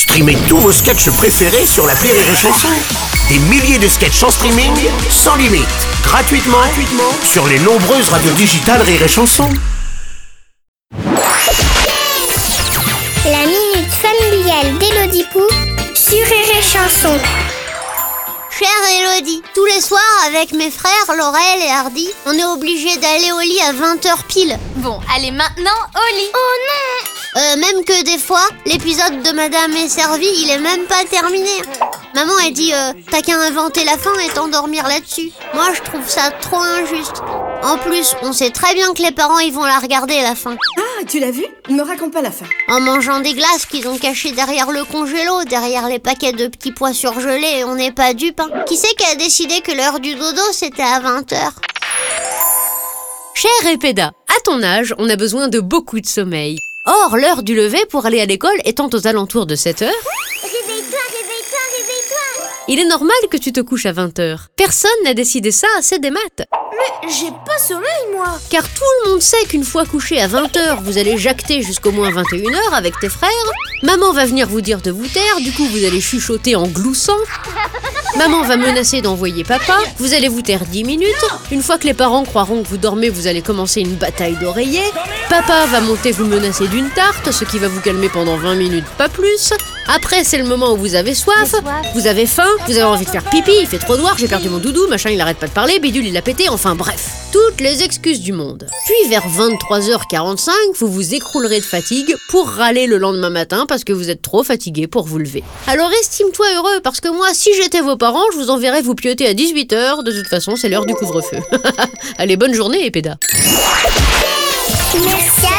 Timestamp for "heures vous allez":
70.56-71.16